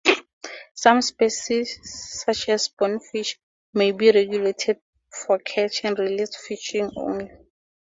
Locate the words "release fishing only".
5.99-7.29